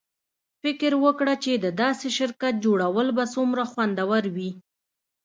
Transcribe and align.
فکر 0.61 0.91
وکړه 1.05 1.33
چې 1.43 1.51
د 1.63 1.65
داسې 1.81 2.07
شرکت 2.17 2.53
جوړول 2.65 3.07
به 3.17 3.25
څومره 3.35 3.63
خوندور 3.71 4.23
وي 4.35 4.51